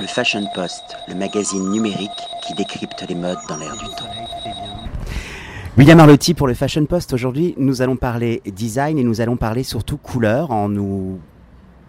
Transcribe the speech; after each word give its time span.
Le 0.00 0.06
Fashion 0.06 0.46
Post, 0.54 0.96
le 1.08 1.16
magazine 1.16 1.70
numérique 1.70 2.10
qui 2.46 2.54
décrypte 2.54 3.04
les 3.08 3.16
modes 3.16 3.38
dans 3.48 3.56
l'air 3.56 3.76
du 3.76 3.86
temps. 3.86 4.06
William 5.76 5.98
Arlotti 5.98 6.34
pour 6.34 6.46
le 6.46 6.54
Fashion 6.54 6.84
Post. 6.86 7.12
Aujourd'hui, 7.12 7.54
nous 7.56 7.82
allons 7.82 7.96
parler 7.96 8.40
design 8.46 8.98
et 8.98 9.02
nous 9.02 9.20
allons 9.20 9.36
parler 9.36 9.64
surtout 9.64 9.96
couleur 9.96 10.52
en 10.52 10.68
nous 10.68 11.18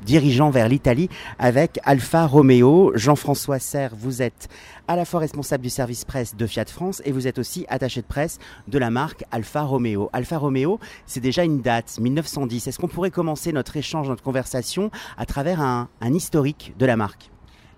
dirigeant 0.06 0.50
vers 0.50 0.68
l'Italie 0.70 1.08
avec 1.38 1.80
Alfa 1.84 2.26
Romeo. 2.26 2.92
Jean-François 2.96 3.60
Serre, 3.60 3.92
vous 3.96 4.24
êtes 4.24 4.48
à 4.88 4.96
la 4.96 5.06
fois 5.06 5.20
responsable 5.20 5.62
du 5.62 5.70
service 5.70 6.04
presse 6.04 6.36
de 6.36 6.48
Fiat 6.48 6.66
France 6.66 7.04
et 7.06 7.12
vous 7.12 7.28
êtes 7.28 7.38
aussi 7.38 7.68
attaché 7.70 8.02
de 8.02 8.08
presse 8.08 8.40
de 8.68 8.80
la 8.80 8.90
marque 8.90 9.24
Alfa 9.30 9.62
Romeo. 9.62 10.10
Alfa 10.14 10.40
Romeo, 10.40 10.80
c'est 11.06 11.20
déjà 11.20 11.44
une 11.44 11.62
date, 11.62 12.00
1910. 12.00 12.68
Est-ce 12.68 12.80
qu'on 12.80 12.88
pourrait 12.88 13.12
commencer 13.12 13.52
notre 13.54 13.78
échange, 13.78 14.10
notre 14.10 14.24
conversation 14.24 14.90
à 15.16 15.28
travers 15.28 15.62
un, 15.62 15.90
un 16.02 16.14
historique 16.16 16.74
de 16.80 16.88
la 16.88 16.96
marque? 16.96 17.30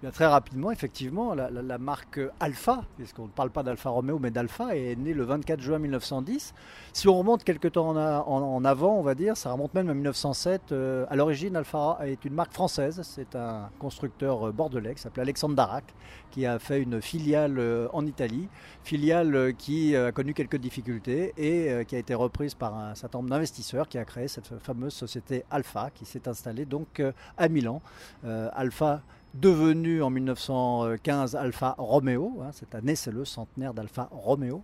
Très 0.09 0.25
rapidement, 0.25 0.71
effectivement, 0.71 1.35
la, 1.35 1.77
marque 1.77 2.19
Alpha, 2.39 2.83
puisqu'on 2.97 3.25
ne 3.25 3.29
parle 3.29 3.51
pas 3.51 3.61
d'Alfa 3.61 3.91
Romeo 3.91 4.17
mais 4.17 4.31
d'Alpha, 4.31 4.75
est 4.75 4.95
née 4.95 5.13
le 5.13 5.23
24 5.23 5.61
juin 5.61 5.77
1910. 5.77 6.55
Si 6.93 7.07
on 7.07 7.17
remonte 7.17 7.43
quelques 7.43 7.73
temps 7.73 7.89
en, 7.95 8.65
avant, 8.65 8.95
on 8.95 9.03
va 9.03 9.13
dire, 9.13 9.37
ça 9.37 9.51
remonte 9.51 9.75
même 9.75 9.89
à 9.89 9.93
1907. 9.93 10.71
Euh, 10.71 11.05
à 11.09 11.15
l'origine, 11.15 11.55
Alpha 11.55 11.99
est 12.03 12.25
une 12.25 12.33
marque 12.33 12.53
française. 12.53 13.01
C'est 13.03 13.35
un 13.35 13.69
constructeur 13.77 14.47
euh, 14.47 14.51
bordelais 14.51 14.95
qui 14.95 15.01
s'appelle 15.01 15.21
Alexandre 15.23 15.55
Darac, 15.55 15.83
qui 16.31 16.47
a 16.47 16.57
fait 16.57 16.81
une 16.81 16.99
filiale 16.99 17.59
euh, 17.59 17.87
en 17.93 18.05
Italie, 18.07 18.49
filiale 18.83 19.53
qui 19.55 19.95
a 19.95 20.11
connu 20.11 20.33
quelques 20.33 20.57
difficultés 20.57 21.33
et 21.37 21.85
qui 21.85 21.95
a 21.95 21.99
été 21.99 22.13
reprise 22.15 22.55
par 22.55 22.75
un 22.75 22.95
certain 22.95 23.19
nombre 23.19 23.29
d'investisseurs 23.29 23.87
qui 23.87 23.97
a 23.97 24.05
créé 24.05 24.27
cette 24.27 24.57
fameuse 24.59 24.93
société 24.93 25.43
Alpha, 25.51 25.91
qui 25.93 26.05
s'est 26.05 26.27
installée 26.27 26.65
donc 26.65 27.01
à 27.37 27.47
Milan. 27.47 27.81
Alpha 28.23 29.01
devenu 29.33 30.01
en 30.03 30.09
1915 30.09 31.35
Alfa 31.35 31.75
Romeo, 31.77 32.41
hein, 32.41 32.49
cette 32.51 32.75
année 32.75 32.95
c'est 32.95 33.11
le 33.11 33.25
centenaire 33.25 33.73
d'Alfa 33.73 34.09
Romeo, 34.11 34.63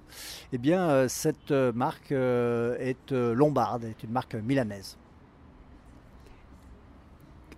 eh 0.52 0.58
bien 0.58 0.90
euh, 0.90 1.08
cette 1.08 1.52
euh, 1.52 1.72
marque 1.74 2.12
euh, 2.12 2.76
est 2.80 3.12
lombarde, 3.12 3.86
est 3.86 4.04
une 4.04 4.12
marque 4.12 4.36
milanaise. 4.36 4.98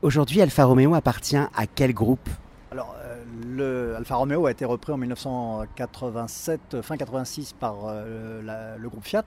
Aujourd'hui, 0.02 0.42
Alfa 0.42 0.64
Romeo 0.64 0.94
appartient 0.94 1.36
à 1.36 1.68
quel 1.76 1.94
groupe? 1.94 2.30
Alors, 2.72 2.96
le 3.46 3.96
Alfa 3.98 4.16
Romeo 4.16 4.46
a 4.46 4.52
été 4.52 4.64
repris 4.64 4.94
en 4.94 4.98
1987, 4.98 6.82
fin 6.82 6.96
86 6.96 7.54
par 7.54 7.92
le 7.92 8.88
groupe 8.88 9.04
Fiat 9.04 9.26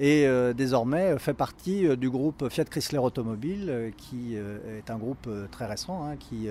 et 0.00 0.26
euh, 0.26 0.54
désormais 0.54 1.12
euh, 1.12 1.18
fait 1.18 1.34
partie 1.34 1.86
euh, 1.86 1.94
du 1.94 2.08
groupe 2.08 2.48
Fiat 2.48 2.64
Chrysler 2.64 2.98
Automobile, 2.98 3.92
qui 3.98 4.34
est 4.34 4.90
un 4.90 4.96
groupe 4.96 5.28
très 5.50 5.66
récent, 5.66 6.04
hein, 6.04 6.16
qui 6.16 6.48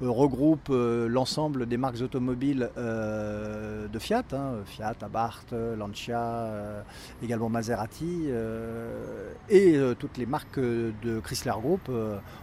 regroupe 0.00 0.68
l'ensemble 0.70 1.66
des 1.66 1.76
marques 1.76 2.00
automobiles 2.00 2.70
de 2.76 3.98
Fiat, 3.98 4.24
hein, 4.32 4.58
Fiat, 4.66 4.94
Abarth, 5.02 5.52
Lancia, 5.52 6.84
également 7.22 7.48
Maserati, 7.48 8.28
et 9.48 9.78
toutes 9.98 10.18
les 10.18 10.26
marques 10.26 10.60
de 10.60 11.20
Chrysler 11.20 11.54
Group, 11.60 11.90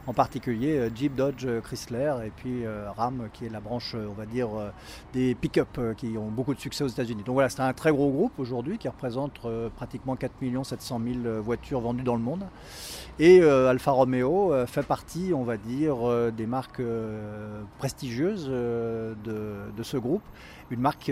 en 0.07 0.13
particulier 0.13 0.89
Jeep, 0.93 1.15
Dodge, 1.15 1.47
Chrysler, 1.63 2.15
et 2.25 2.31
puis 2.35 2.63
Ram, 2.97 3.29
qui 3.31 3.45
est 3.45 3.49
la 3.49 3.61
branche, 3.61 3.95
on 3.95 4.13
va 4.13 4.25
dire, 4.25 4.49
des 5.13 5.35
pick-up 5.35 5.79
qui 5.95 6.17
ont 6.17 6.29
beaucoup 6.29 6.53
de 6.53 6.59
succès 6.59 6.83
aux 6.83 6.89
États-Unis. 6.89 7.23
Donc 7.23 7.33
voilà, 7.33 7.49
c'est 7.49 7.61
un 7.61 7.73
très 7.73 7.91
gros 7.91 8.11
groupe 8.11 8.33
aujourd'hui 8.39 8.77
qui 8.77 8.87
représente 8.87 9.39
pratiquement 9.75 10.15
4 10.15 10.33
700 10.63 11.01
000 11.23 11.41
voitures 11.41 11.79
vendues 11.81 12.03
dans 12.03 12.15
le 12.15 12.21
monde. 12.21 12.45
Et 13.19 13.41
euh, 13.41 13.69
Alfa 13.69 13.91
Romeo 13.91 14.51
euh, 14.51 14.65
fait 14.65 14.83
partie, 14.83 15.31
on 15.35 15.43
va 15.43 15.57
dire, 15.57 16.09
euh, 16.09 16.31
des 16.31 16.47
marques 16.47 16.81
prestigieuses 17.77 18.47
de, 18.49 19.83
ce 19.83 19.97
groupe. 19.97 20.23
Une 20.69 20.79
marque 20.79 21.11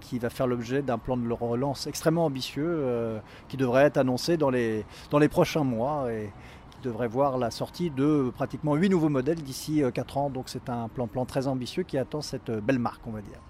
qui 0.00 0.18
va 0.18 0.30
faire 0.30 0.46
l'objet 0.46 0.80
d'un 0.82 0.98
plan 0.98 1.16
de 1.16 1.32
relance 1.32 1.86
extrêmement 1.86 2.24
ambitieux 2.24 3.20
qui 3.48 3.56
devrait 3.56 3.84
être 3.84 3.98
annoncé 3.98 4.36
dans 4.38 4.48
les, 4.48 4.86
dans 5.10 5.18
les 5.18 5.28
prochains 5.28 5.64
mois 5.64 6.10
et 6.10 6.32
qui 6.70 6.78
devrait 6.88 7.08
voir 7.08 7.36
la 7.36 7.50
sortie 7.50 7.90
de 7.90 8.32
pratiquement 8.34 8.74
8 8.76 8.88
nouveaux 8.88 9.10
modèles 9.10 9.42
d'ici 9.42 9.82
4 9.92 10.16
ans. 10.16 10.30
Donc 10.30 10.44
c'est 10.48 10.70
un 10.70 10.88
plan, 10.88 11.06
plan 11.06 11.26
très 11.26 11.48
ambitieux 11.48 11.82
qui 11.82 11.98
attend 11.98 12.22
cette 12.22 12.50
belle 12.50 12.78
marque, 12.78 13.06
on 13.06 13.10
va 13.10 13.20
dire. 13.20 13.40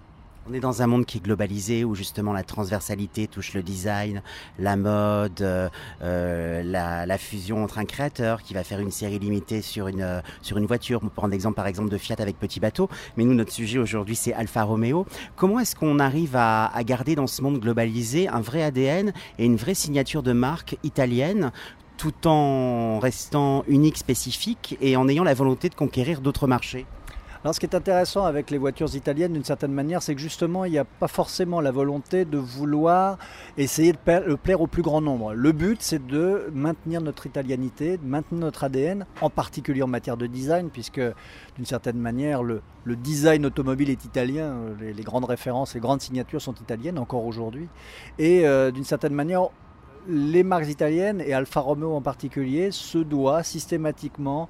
On 0.47 0.53
est 0.53 0.59
dans 0.59 0.83
un 0.83 0.87
monde 0.87 1.07
qui 1.07 1.17
est 1.17 1.21
globalisé 1.21 1.83
où 1.83 1.95
justement 1.95 2.31
la 2.31 2.43
transversalité 2.43 3.25
touche 3.25 3.55
le 3.55 3.63
design, 3.63 4.21
la 4.59 4.75
mode, 4.75 5.41
euh, 5.41 5.69
euh, 6.03 6.61
la, 6.61 7.17
fusion 7.17 7.63
entre 7.63 7.79
un 7.79 7.85
créateur 7.85 8.43
qui 8.43 8.53
va 8.53 8.63
faire 8.63 8.79
une 8.79 8.91
série 8.91 9.17
limitée 9.17 9.63
sur 9.63 9.87
une 9.87 10.03
euh, 10.03 10.21
sur 10.43 10.57
une 10.57 10.67
voiture. 10.67 10.99
On 11.03 11.07
prendre 11.07 11.31
l'exemple 11.31 11.55
par 11.55 11.65
exemple 11.65 11.89
de 11.89 11.97
Fiat 11.97 12.17
avec 12.19 12.37
Petit 12.37 12.59
Bateau, 12.59 12.89
mais 13.17 13.25
nous 13.25 13.33
notre 13.33 13.51
sujet 13.51 13.79
aujourd'hui 13.79 14.15
c'est 14.15 14.33
Alfa 14.33 14.61
Romeo. 14.61 15.07
Comment 15.35 15.59
est-ce 15.59 15.75
qu'on 15.75 15.97
arrive 15.97 16.35
à, 16.35 16.67
à 16.67 16.83
garder 16.83 17.15
dans 17.15 17.25
ce 17.25 17.41
monde 17.41 17.59
globalisé 17.59 18.27
un 18.27 18.41
vrai 18.41 18.61
ADN 18.61 19.13
et 19.39 19.45
une 19.45 19.55
vraie 19.55 19.73
signature 19.73 20.21
de 20.21 20.33
marque 20.33 20.77
italienne 20.83 21.51
tout 21.97 22.27
en 22.27 22.99
restant 22.99 23.63
unique, 23.67 23.97
spécifique 23.97 24.77
et 24.79 24.95
en 24.95 25.07
ayant 25.07 25.23
la 25.23 25.33
volonté 25.33 25.69
de 25.69 25.75
conquérir 25.75 26.21
d'autres 26.21 26.45
marchés? 26.45 26.85
Alors, 27.45 27.53
ce 27.53 27.59
qui 27.59 27.67
est 27.67 27.75
intéressant 27.75 28.25
avec 28.25 28.49
les 28.49 28.57
voitures 28.57 28.95
italiennes, 28.95 29.33
d'une 29.33 29.43
certaine 29.43 29.71
manière, 29.71 30.01
c'est 30.01 30.15
que 30.15 30.19
justement, 30.19 30.65
il 30.65 30.71
n'y 30.71 30.79
a 30.79 30.83
pas 30.83 31.07
forcément 31.07 31.61
la 31.61 31.69
volonté 31.69 32.25
de 32.25 32.39
vouloir 32.39 33.19
essayer 33.55 33.91
de 33.91 34.35
plaire 34.35 34.61
au 34.61 34.65
plus 34.65 34.81
grand 34.81 34.99
nombre. 34.99 35.35
Le 35.35 35.51
but, 35.51 35.79
c'est 35.79 36.07
de 36.07 36.49
maintenir 36.51 37.01
notre 37.01 37.27
italianité, 37.27 37.97
de 37.97 38.03
maintenir 38.03 38.41
notre 38.41 38.63
ADN, 38.63 39.05
en 39.21 39.29
particulier 39.29 39.83
en 39.83 39.87
matière 39.87 40.17
de 40.17 40.25
design, 40.25 40.71
puisque 40.71 40.99
d'une 41.55 41.67
certaine 41.67 41.99
manière, 41.99 42.41
le, 42.41 42.63
design 42.83 43.45
automobile 43.45 43.91
est 43.91 44.03
italien, 44.05 44.55
les, 44.81 45.03
grandes 45.03 45.25
références, 45.25 45.75
les 45.75 45.79
grandes 45.79 46.01
signatures 46.01 46.41
sont 46.41 46.55
italiennes 46.55 46.97
encore 46.97 47.27
aujourd'hui. 47.27 47.67
Et 48.17 48.47
euh, 48.47 48.71
d'une 48.71 48.83
certaine 48.83 49.13
manière, 49.13 49.49
les 50.07 50.43
marques 50.43 50.69
italiennes 50.69 51.21
et 51.21 51.33
Alfa 51.33 51.59
Romeo 51.59 51.95
en 51.95 52.01
particulier 52.01 52.71
se 52.71 52.97
doit 52.97 53.43
systématiquement 53.43 54.47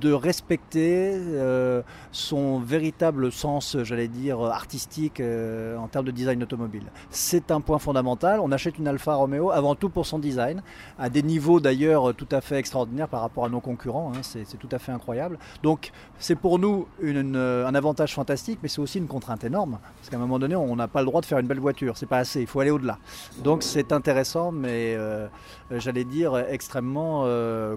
de 0.00 0.12
respecter 0.12 1.12
euh, 1.14 1.82
son 2.10 2.58
véritable 2.58 3.30
sens, 3.30 3.76
j'allais 3.82 4.08
dire, 4.08 4.40
artistique 4.40 5.20
euh, 5.20 5.76
en 5.76 5.88
termes 5.88 6.06
de 6.06 6.10
design 6.10 6.42
automobile. 6.42 6.84
C'est 7.10 7.50
un 7.50 7.60
point 7.60 7.78
fondamental. 7.78 8.40
On 8.40 8.50
achète 8.50 8.78
une 8.78 8.88
Alfa 8.88 9.14
Romeo 9.14 9.50
avant 9.50 9.74
tout 9.74 9.90
pour 9.90 10.06
son 10.06 10.18
design, 10.18 10.62
à 10.98 11.10
des 11.10 11.22
niveaux 11.22 11.60
d'ailleurs 11.60 12.14
tout 12.14 12.28
à 12.30 12.40
fait 12.40 12.56
extraordinaires 12.56 13.08
par 13.08 13.20
rapport 13.20 13.44
à 13.44 13.48
nos 13.48 13.60
concurrents. 13.60 14.12
Hein. 14.14 14.20
c'est 14.22 14.58
tout 14.58 14.68
à 14.72 14.78
fait 14.78 14.92
incroyable. 14.92 15.38
Donc 15.62 15.92
c'est 16.18 16.36
pour 16.36 16.58
nous 16.58 16.86
un 17.02 17.74
avantage 17.74 18.14
fantastique, 18.14 18.60
mais 18.62 18.68
c'est 18.68 18.80
aussi 18.80 18.98
une 18.98 19.06
contrainte 19.06 19.44
énorme. 19.44 19.78
Parce 19.98 20.08
qu'à 20.08 20.16
un 20.16 20.20
moment 20.20 20.38
donné, 20.38 20.56
on 20.56 20.76
n'a 20.76 20.88
pas 20.88 21.00
le 21.00 21.06
droit 21.06 21.20
de 21.20 21.26
faire 21.26 21.38
une 21.38 21.46
belle 21.46 21.60
voiture. 21.60 21.96
C'est 21.96 22.06
pas 22.06 22.18
assez. 22.18 22.40
Il 22.40 22.46
faut 22.46 22.60
aller 22.60 22.70
au-delà. 22.70 22.98
Donc 23.42 23.62
c'est 23.62 23.92
intéressant, 23.92 24.50
mais 24.50 24.93
euh, 24.94 25.28
j'allais 25.70 26.04
dire 26.04 26.36
extrêmement 26.36 27.26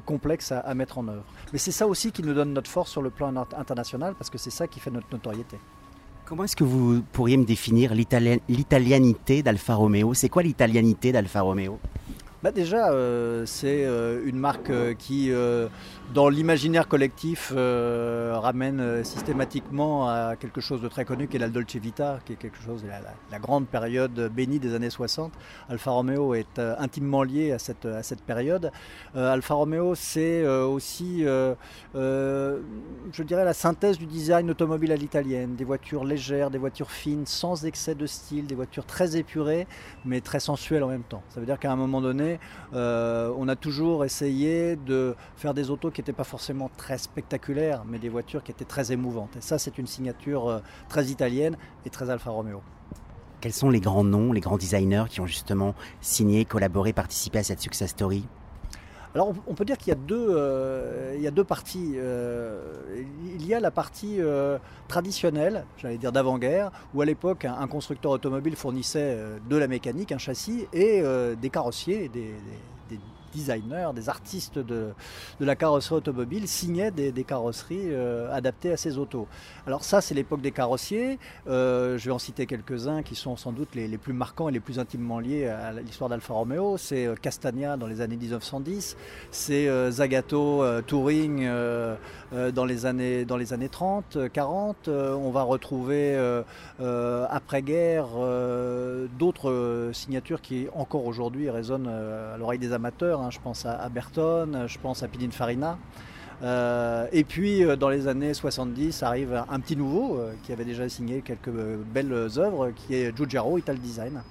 complexe 0.06 0.52
à, 0.52 0.60
à 0.60 0.74
mettre 0.74 0.98
en 0.98 1.08
œuvre. 1.08 1.24
Mais 1.54 1.60
c'est 1.60 1.72
ça 1.72 1.88
aussi 1.88 2.12
qui 2.12 2.24
nous 2.24 2.34
donne 2.34 2.54
notre 2.54 2.70
force 2.70 2.92
sur 2.92 3.02
le 3.02 3.10
plan 3.10 3.34
international, 3.58 4.16
parce 4.18 4.30
que 4.30 4.38
c'est 4.38 4.50
ça 4.50 4.68
qui 4.68 4.80
fait 4.80 4.92
notre 4.92 5.08
notoriété. 5.12 5.58
Comment 6.26 6.44
est-ce 6.44 6.58
que 6.58 6.66
vous 6.66 7.02
pourriez 7.14 7.38
me 7.38 7.46
définir 7.46 7.94
l'italianité 7.96 9.44
d'Alfa 9.44 9.76
Romeo? 9.76 10.14
C'est 10.14 10.28
quoi 10.28 10.44
l'italianité 10.44 11.14
d'Alfa 11.14 11.42
Romeo? 11.42 11.80
Bah 12.44 12.52
Déjà, 12.52 12.92
euh, 12.92 13.46
c'est 13.48 13.84
euh, 13.86 14.22
une 14.26 14.38
marque 14.38 14.70
euh, 14.70 14.94
qui, 14.94 15.32
dans 16.14 16.30
l'imaginaire 16.30 16.88
collectif, 16.88 17.52
ramène 17.56 19.04
systématiquement 19.04 20.08
à 20.08 20.36
quelque 20.36 20.62
chose 20.62 20.82
de 20.82 20.88
très 20.88 21.06
connu 21.06 21.28
qui 21.28 21.38
est 21.38 21.40
la 21.40 21.50
Dolce 21.50 21.76
Vita, 21.76 22.20
qui 22.26 22.34
est 22.34 22.36
quelque 22.36 22.62
chose, 22.62 22.84
la, 22.88 23.00
la, 23.32 23.40
grande 23.40 23.68
période 23.68 24.32
bénie 24.34 24.60
des 24.60 24.74
années 24.76 24.90
60. 24.90 25.34
Alfa 25.70 25.92
Romeo 25.92 26.34
est 26.34 26.60
intimement 26.60 27.24
lié 27.24 27.52
à 27.52 27.60
cette, 27.60 27.86
à 27.86 28.04
cette 28.04 28.22
période. 28.22 28.72
Alfa 29.16 29.54
Romeo, 29.54 29.96
c'est 29.96 30.48
aussi, 30.48 31.24
je 31.24 31.56
dirais, 33.24 33.46
la 33.46 33.54
synthèse 33.54 33.98
du 33.98 34.06
design 34.06 34.50
automobile 34.50 34.92
à 34.92 34.96
l'italienne. 34.96 35.56
Des 35.56 35.66
voitures 35.66 36.06
légères, 36.06 36.50
des 36.50 36.58
voitures 36.58 36.92
fines, 36.92 37.26
sans 37.26 37.66
excès 37.66 37.96
de 37.96 38.06
style, 38.06 38.46
des 38.46 38.56
voitures 38.56 38.86
très 38.86 39.18
épurées, 39.18 39.68
mais 40.06 40.22
très 40.22 40.40
sensuelles 40.40 40.84
en 40.84 40.90
même 40.90 41.04
temps. 41.04 41.24
Ça 41.30 41.40
veut 41.40 41.46
dire 41.46 41.60
qu'à 41.60 41.72
un 41.72 41.76
moment 41.76 42.02
donné, 42.02 42.27
euh, 42.74 43.34
on 43.38 43.48
a 43.48 43.56
toujours 43.56 44.06
essayé 44.06 44.76
de 44.76 45.16
faire 45.36 45.54
des 45.54 45.70
autos 45.70 45.92
qui 45.92 46.02
n'étaient 46.02 46.14
pas 46.14 46.24
forcément 46.24 46.70
très 46.78 46.98
spectaculaires, 46.98 47.84
mais 47.86 48.00
des 48.00 48.10
voitures 48.10 48.44
qui 48.44 48.52
étaient 48.52 48.66
très 48.66 48.92
émouvantes. 48.92 49.36
Et 49.38 49.42
ça, 49.42 49.58
c'est 49.58 49.78
une 49.78 49.88
signature 49.88 50.48
euh, 50.48 50.60
très 50.90 51.06
italienne 51.06 51.58
et 51.86 51.90
très 51.90 52.10
Alfa 52.10 52.30
Romeo. 52.30 52.62
Quels 53.42 53.54
sont 53.54 53.70
les 53.70 53.80
grands 53.80 54.04
noms, 54.04 54.34
les 54.34 54.42
grands 54.42 54.58
designers 54.58 55.06
qui 55.10 55.22
ont 55.22 55.28
justement 55.28 55.76
signé, 56.02 56.44
collaboré, 56.44 56.92
participé 56.92 57.40
à 57.40 57.44
cette 57.44 57.62
success 57.62 57.92
story? 57.92 58.26
Alors 59.18 59.34
on, 59.48 59.56
peut 59.56 59.66
dire 59.66 59.80
qu'il 59.80 59.88
y, 59.88 59.92
a 59.92 59.96
deux, 59.96 60.28
euh, 60.30 61.44
parties. 61.44 61.94
Euh, 61.96 62.62
il 63.26 63.48
y 63.48 63.56
a 63.56 63.60
la 63.60 63.72
partie 63.72 64.18
euh, 64.20 64.60
traditionnelle, 64.88 65.66
j'allais 65.80 65.98
dire 65.98 66.12
d'avant-guerre, 66.12 66.72
où 66.94 67.02
à 67.02 67.06
l'époque 67.06 67.46
un, 67.46 67.66
constructeur 67.66 68.12
automobile 68.12 68.56
fournissait 68.56 69.18
de 69.50 69.58
la 69.58 69.68
mécanique, 69.68 70.12
un 70.12 70.20
châssis 70.20 70.68
et 70.72 71.02
des 71.42 71.50
carrossiers, 71.50 72.10
des, 72.10 72.36
designers, 73.38 73.90
des 73.96 74.10
artistes 74.10 74.60
de, 74.60 74.90
la 75.40 75.56
carrosserie 75.56 75.96
automobile 75.96 76.48
signaient 76.48 76.92
des, 76.92 77.24
carrosseries 77.24 77.94
adaptées 78.32 78.72
à 78.72 78.78
ces 78.78 78.98
autos. 78.98 79.28
Alors 79.66 79.84
ça, 79.84 80.02
c'est 80.02 80.14
l'époque 80.14 80.42
des 80.42 80.52
carrossiers. 80.52 81.20
je 81.46 82.04
vais 82.04 82.12
en 82.12 82.20
citer 82.20 82.46
quelques-uns 82.46 83.04
qui 83.04 83.16
sont 83.16 83.36
sans 83.36 83.52
doute 83.52 83.76
les, 83.76 83.88
les, 83.88 83.98
plus 83.98 84.14
marquants 84.14 84.50
et 84.50 84.52
les 84.52 84.60
plus 84.60 84.80
intimement 84.80 85.20
liés 85.20 85.48
à 85.48 85.74
l'histoire 85.74 86.10
d'Alfa 86.10 86.34
Romeo. 86.34 86.78
C'est 86.78 87.08
Castagna 87.22 87.78
dans 87.78 87.88
les 87.88 88.02
années 88.02 88.18
1910, 88.18 88.98
c'est 89.32 89.92
Zagato 89.92 90.64
Touring 90.88 91.48
dans 92.32 92.66
les 92.66 92.86
années 92.86 93.26
dans 93.26 93.38
les 93.38 93.54
années 93.54 93.70
30, 93.70 94.18
40. 94.32 94.90
on 94.90 95.30
va 95.32 95.44
retrouver 95.44 96.18
après-guerre 96.80 98.08
d'autres 99.18 99.92
signatures 99.94 100.42
qui 100.42 100.68
encore 100.76 101.06
aujourd'hui 101.06 101.50
résonnent 101.50 101.88
à 101.88 102.38
l'oreille 102.38 102.60
des 102.60 102.74
amateurs. 102.74 103.22
Hein. 103.22 103.30
Je 103.32 103.40
pense 103.40 103.66
à, 103.66 103.88
Berton, 103.90 104.68
je 104.68 104.78
pense 104.80 105.04
à 105.04 105.08
Pininfarina. 105.08 105.78
Euh, 106.44 107.08
et 107.12 107.24
puis 107.24 107.64
dans 107.80 107.90
les 107.90 108.08
années 108.08 108.34
70 108.34 109.02
arrive 109.02 109.44
un 109.50 109.60
petit 109.60 109.76
nouveau 109.76 110.22
qui 110.44 110.52
avait 110.52 110.66
déjà 110.66 110.88
signé 110.88 111.22
quelques 111.22 111.50
belles 111.50 112.30
œuvres 112.38 112.72
qui 112.76 112.96
est 112.96 113.16
Giugiaro 113.16 113.58
Ital 113.58 113.78
Design. 113.78 114.22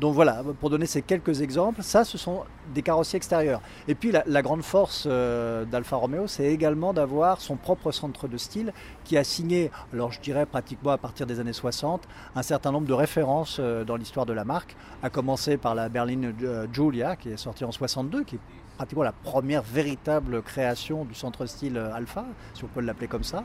Donc 0.00 0.14
voilà, 0.14 0.42
pour 0.60 0.70
donner 0.70 0.86
ces 0.86 1.02
quelques 1.02 1.42
exemples, 1.42 1.82
ça 1.82 2.04
ce 2.04 2.18
sont 2.18 2.44
des 2.74 2.82
carrossiers 2.82 3.16
extérieurs. 3.16 3.60
Et 3.88 3.94
puis 3.94 4.12
la, 4.12 4.42
grande 4.42 4.62
force 4.62 5.04
euh, 5.06 5.64
d'Alfa 5.64 5.96
Romeo, 5.96 6.26
c'est 6.26 6.46
également 6.46 6.92
d'avoir 6.92 7.40
son 7.40 7.56
propre 7.56 7.92
centre 7.92 8.28
de 8.28 8.36
style 8.36 8.72
qui 9.04 9.16
a 9.16 9.24
signé, 9.24 9.70
alors 9.92 10.12
je 10.12 10.20
dirais 10.20 10.46
pratiquement 10.46 10.90
à 10.90 10.98
partir 10.98 11.26
des 11.26 11.40
années 11.40 11.52
60, 11.52 12.02
un 12.34 12.42
certain 12.42 12.72
nombre 12.72 12.86
de 12.86 12.92
références 12.92 13.58
euh, 13.60 13.84
dans 13.84 13.96
l'histoire 13.96 14.26
de 14.26 14.32
la 14.32 14.44
marque, 14.44 14.76
à 15.02 15.10
commencer 15.10 15.56
par 15.56 15.74
la 15.74 15.88
berline 15.88 16.34
euh, 16.42 16.66
Giulia 16.72 17.16
qui 17.16 17.30
est 17.30 17.36
sortie 17.36 17.64
en 17.64 17.72
62, 17.72 18.24
qui 18.24 18.36
est 18.36 18.40
pratiquement 18.76 19.02
la 19.02 19.12
première 19.12 19.62
véritable 19.62 20.42
création 20.42 21.04
du 21.04 21.14
centre 21.14 21.46
style 21.46 21.76
Alpha, 21.76 22.24
si 22.54 22.64
on 22.64 22.68
peut 22.68 22.80
l'appeler 22.80 23.06
comme 23.06 23.22
ça. 23.22 23.44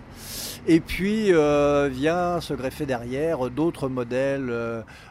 Et 0.68 0.80
puis 0.80 1.34
euh, 1.34 1.90
vient 1.92 2.40
se 2.42 2.54
greffer 2.54 2.86
derrière 2.86 3.50
d'autres 3.50 3.90
modèles 3.90 4.52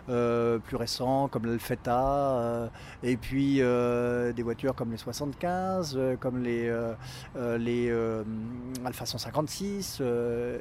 euh, 0.09 0.17
euh, 0.17 0.59
plus 0.59 0.77
récents 0.77 1.29
comme 1.29 1.47
l'Alfetta, 1.47 2.71
et 3.03 3.17
puis 3.17 3.57
des 3.57 4.43
voitures 4.43 4.75
comme 4.75 4.91
les 4.91 4.97
75, 4.97 5.99
comme 6.21 6.43
les, 6.43 6.73
les 7.59 7.93
Alpha 8.85 9.07
156, 9.07 10.03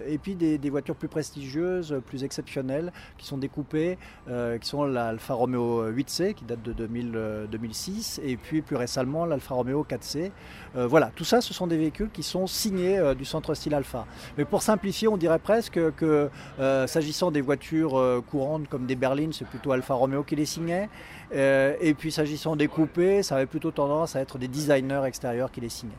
et 0.08 0.18
puis 0.18 0.36
des, 0.36 0.70
voitures 0.70 0.96
plus 0.96 1.08
prestigieuses, 1.08 2.02
plus 2.06 2.24
exceptionnelles, 2.24 2.92
qui 3.18 3.26
sont 3.26 3.38
découpées, 3.38 3.98
qui 4.28 4.68
sont 4.68 4.84
l'Alfa 4.84 5.34
Romeo 5.34 5.90
8C 5.92 6.34
qui 6.34 6.46
date 6.46 6.62
de 6.62 6.74
2000, 6.74 7.48
2006, 7.52 8.22
et 8.24 8.38
puis 8.38 8.62
plus 8.62 8.76
récemment 8.76 9.26
l'Alfa 9.26 9.56
Romeo 9.56 9.86
4C. 9.88 10.32
Euh, 10.76 10.88
voilà, 10.88 11.12
tout 11.16 11.24
ça, 11.24 11.42
ce 11.42 11.54
sont 11.54 11.68
des 11.68 11.78
véhicules 11.78 12.10
qui 12.12 12.24
sont 12.24 12.48
signés 12.48 12.98
euh, 12.98 13.14
du 13.14 13.26
centre 13.26 13.54
style 13.54 13.74
Alpha. 13.74 14.06
Mais 14.38 14.46
pour 14.46 14.62
simplifier, 14.62 15.08
on 15.08 15.18
dirait 15.18 15.40
presque 15.40 15.80
que 15.96 16.30
euh, 16.60 16.88
s'agissant 16.88 17.32
des 17.32 17.42
voitures 17.42 18.24
courantes 18.30 18.68
comme 18.68 18.86
des 18.86 18.96
berlines, 18.96 19.34
c'est 19.36 19.46
plutôt 19.46 19.72
Alfa 19.72 19.94
Romeo 19.94 20.24
qui 20.24 20.36
les 20.36 20.46
signait. 20.46 20.90
et 21.32 21.94
puis 21.98 22.12
s'agissant 22.12 22.56
des 22.56 22.68
coupés, 22.68 23.24
ça 23.24 23.36
avait 23.36 23.46
plutôt 23.46 23.72
tendance 23.72 24.16
à 24.16 24.22
être 24.22 24.38
des 24.38 24.48
designers 24.48 25.04
extérieurs 25.06 25.52
qui 25.52 25.62
les 25.62 25.70
signaient. 25.70 25.94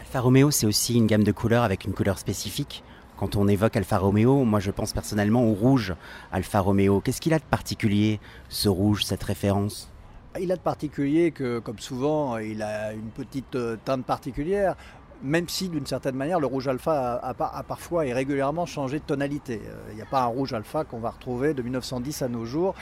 Alfa 0.00 0.20
Romeo, 0.20 0.50
c'est 0.50 0.66
aussi 0.66 0.94
une 0.94 1.06
gamme 1.06 1.24
de 1.24 1.32
couleurs 1.32 1.64
avec 1.64 1.84
une 1.84 1.92
couleur 1.92 2.18
spécifique. 2.18 2.84
Quand 3.16 3.34
on 3.34 3.48
évoque 3.48 3.76
Alfa 3.76 3.98
Romeo, 3.98 4.44
moi 4.44 4.60
je 4.60 4.70
pense 4.70 4.92
personnellement 4.92 5.44
au 5.44 5.54
rouge 5.54 5.94
Alfa 6.30 6.60
Romeo. 6.60 7.00
Qu'est-ce 7.00 7.20
qu'il 7.20 7.32
a 7.32 7.38
de 7.38 7.44
particulier, 7.44 8.20
ce 8.48 8.68
rouge, 8.68 9.04
cette 9.04 9.22
référence? 9.22 9.90
Il 10.38 10.52
a 10.52 10.56
de 10.56 10.60
particulier 10.60 11.30
que, 11.30 11.60
comme 11.60 11.78
souvent, 11.78 12.36
il 12.36 12.60
a 12.62 12.92
une 12.92 13.08
petite 13.08 13.54
euh, 13.54 13.76
teinte 13.82 14.04
particulière 14.04 14.76
même 15.22 15.48
si 15.48 15.68
d'une 15.68 15.86
certaine 15.86 16.14
manière 16.14 16.40
le 16.40 16.46
rouge 16.46 16.68
alpha 16.68 17.20
a, 17.22 17.62
parfois 17.62 18.06
et 18.06 18.12
régulièrement 18.12 18.66
changé 18.66 18.98
de 18.98 19.04
tonalité. 19.04 19.60
Euh, 19.64 19.90
il 19.90 19.96
n'y 19.96 20.02
a 20.02 20.06
pas 20.06 20.22
un 20.22 20.26
rouge 20.26 20.52
alpha 20.52 20.84
qu'on 20.84 20.98
va 20.98 21.10
retrouver 21.10 21.54
de 21.54 21.62
1910 21.62 22.22
à 22.22 22.28
nos 22.28 22.44
jours. 22.44 22.74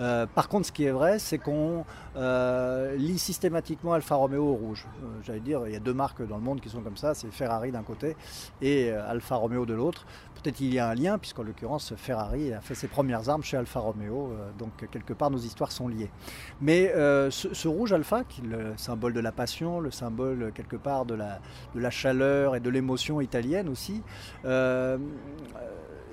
Euh, 0.00 0.26
par 0.26 0.48
contre, 0.48 0.66
ce 0.66 0.72
qui 0.72 0.84
est 0.84 0.90
vrai, 0.90 1.18
c'est 1.18 1.38
qu'on 1.38 1.84
lit 2.96 3.18
systématiquement 3.18 3.94
Alfa 3.94 4.14
Romeo 4.14 4.44
au 4.44 4.54
rouge. 4.54 4.86
J'allais 5.22 5.40
dire, 5.40 5.62
il 5.66 5.72
y 5.72 5.76
a 5.76 5.80
deux 5.80 5.94
marques 5.94 6.26
dans 6.26 6.36
le 6.36 6.42
monde 6.42 6.60
qui 6.60 6.68
sont 6.68 6.80
comme 6.80 6.96
ça, 6.96 7.14
c'est 7.14 7.30
Ferrari 7.30 7.72
d'un 7.72 7.82
côté 7.82 8.16
et 8.60 8.90
Alfa 8.90 9.36
Romeo 9.36 9.64
de 9.66 9.74
l'autre. 9.74 10.04
Peut-être 10.42 10.56
qu'il 10.56 10.74
y 10.74 10.80
a 10.80 10.88
un 10.88 10.94
lien, 10.94 11.18
puisqu'en 11.18 11.44
l'occurrence, 11.44 11.94
Ferrari 11.96 12.52
a 12.52 12.60
fait 12.60 12.74
ses 12.74 12.88
premières 12.88 13.28
armes 13.28 13.44
chez 13.44 13.56
Alfa 13.56 13.78
Romeo, 13.78 14.32
euh, 14.32 14.50
donc 14.58 14.70
quelque 14.90 15.12
part 15.12 15.30
nos 15.30 15.38
histoires 15.38 15.70
sont 15.70 15.86
liées. 15.86 16.10
Mais 16.60 16.90
euh, 16.96 17.30
ce, 17.30 17.68
rouge 17.68 17.92
alpha, 17.92 18.24
qui 18.24 18.40
est 18.40 18.46
le 18.46 18.72
symbole 18.76 19.12
de 19.12 19.20
la 19.20 19.30
passion, 19.30 19.78
le 19.78 19.92
symbole 19.92 20.50
quelque 20.52 20.74
part 20.74 21.04
de 21.04 21.14
la, 21.14 21.81
la 21.82 21.90
chaleur 21.90 22.56
et 22.56 22.60
de 22.60 22.70
l'émotion 22.70 23.20
italienne 23.20 23.68
aussi, 23.68 24.02
euh, 24.44 24.96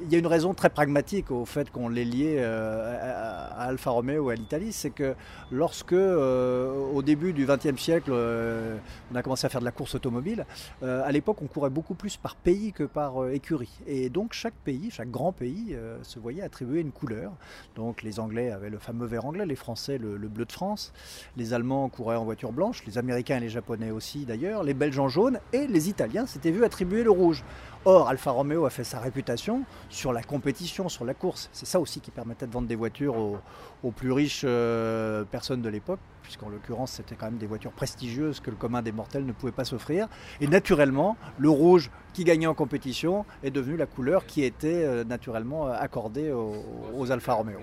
il 0.03 0.11
y 0.11 0.15
a 0.15 0.19
une 0.19 0.27
raison 0.27 0.53
très 0.53 0.69
pragmatique 0.69 1.31
au 1.31 1.45
fait 1.45 1.71
qu'on 1.71 1.89
l'ait 1.89 2.05
lié 2.05 2.35
euh, 2.39 3.49
à 3.57 3.65
Alfa 3.65 3.91
Romeo 3.91 4.29
et 4.29 4.33
à 4.33 4.35
l'Italie, 4.35 4.71
c'est 4.71 4.89
que 4.89 5.15
lorsque, 5.51 5.93
euh, 5.93 6.71
au 6.93 7.01
début 7.01 7.33
du 7.33 7.45
XXe 7.45 7.79
siècle, 7.79 8.11
euh, 8.13 8.77
on 9.11 9.15
a 9.15 9.23
commencé 9.23 9.45
à 9.45 9.49
faire 9.49 9.61
de 9.61 9.65
la 9.65 9.71
course 9.71 9.95
automobile, 9.95 10.45
à 10.81 11.11
l'époque, 11.11 11.41
on 11.41 11.47
courait 11.47 11.69
beaucoup 11.69 11.93
plus 11.93 12.17
par 12.17 12.35
pays 12.35 12.71
que 12.71 12.83
par 12.83 13.29
écurie. 13.29 13.79
Et 13.87 14.09
donc, 14.09 14.33
chaque 14.33 14.53
pays, 14.53 14.89
chaque 14.91 15.11
grand 15.11 15.31
pays, 15.31 15.75
se 16.03 16.19
voyait 16.19 16.41
attribuer 16.41 16.81
une 16.81 16.91
couleur. 16.91 17.33
Donc, 17.75 18.01
les 18.01 18.19
Anglais 18.19 18.51
avaient 18.51 18.69
le 18.69 18.77
fameux 18.79 19.05
vert 19.05 19.25
anglais, 19.25 19.45
les 19.45 19.55
Français 19.55 19.97
le, 19.97 20.17
le, 20.17 20.27
bleu 20.27 20.45
de 20.45 20.51
France, 20.51 20.93
les 21.37 21.53
Allemands 21.53 21.89
couraient 21.89 22.15
en 22.15 22.23
voiture 22.23 22.51
blanche, 22.51 22.83
les 22.85 22.97
Américains 22.97 23.37
et 23.37 23.41
les 23.41 23.49
Japonais 23.49 23.91
aussi 23.91 24.25
d'ailleurs, 24.25 24.63
les 24.63 24.73
Belges 24.73 24.99
en 24.99 25.09
jaune, 25.09 25.39
et 25.53 25.67
les 25.67 25.89
Italiens 25.89 26.25
s'étaient 26.25 26.51
vus 26.51 26.63
attribuer 26.63 27.03
le 27.03 27.11
rouge. 27.11 27.43
Or, 27.85 28.09
Alfa 28.09 28.31
Romeo 28.31 28.65
a 28.65 28.69
fait 28.69 28.83
sa 28.83 28.99
réputation 28.99 29.63
sur 29.89 30.11
la 30.11 30.21
compétition, 30.21 30.89
sur 30.89 31.05
la 31.05 31.13
course. 31.13 31.49
C'est 31.53 31.65
ça 31.65 31.79
aussi 31.79 32.01
qui 32.01 32.11
permettait 32.11 32.45
de 32.45 32.51
vendre 32.51 32.67
des 32.67 32.75
voitures 32.75 33.15
aux, 33.15 33.91
plus 33.91 34.11
riches 34.11 34.41
euh, 34.43 35.23
personnes 35.23 35.61
de 35.61 35.69
l'époque, 35.69 35.99
puisqu'en 36.21 36.49
l'occurrence, 36.49 36.91
c'était 36.91 37.15
quand 37.15 37.27
même 37.27 37.37
des 37.37 37.47
voitures 37.47 37.71
prestigieuses 37.71 38.41
que 38.41 38.49
le 38.49 38.57
commun 38.57 38.81
des 38.81 38.91
mortels 38.91 39.25
ne 39.25 39.31
pouvait 39.31 39.53
pas 39.53 39.63
s'offrir. 39.63 40.09
Et 40.41 40.47
naturellement, 40.47 41.15
le 41.37 41.49
rouge 41.49 41.89
qui 42.13 42.25
gagnait 42.25 42.47
en 42.47 42.53
compétition 42.53 43.25
est 43.43 43.51
devenu 43.51 43.77
la 43.77 43.85
couleur 43.85 44.25
qui 44.25 44.43
était 44.43 44.83
euh, 44.83 45.05
naturellement 45.05 45.67
accordée 45.67 46.33
aux, 46.33 46.65
aux 46.97 47.11
Alfa 47.11 47.33
Romeo. 47.33 47.59